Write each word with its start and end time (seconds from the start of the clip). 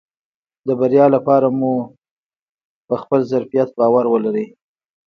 د 0.67 0.69
بريا 0.79 1.05
لپاره 1.15 1.47
مو 1.59 1.73
په 2.87 2.95
خپل 3.01 3.19
ظرفيت 3.31 3.69
باور 3.79 4.05
ولرئ. 4.09 4.47